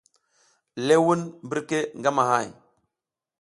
Lewun 0.87 1.21
birke 1.49 1.79
ngamahay. 1.99 2.47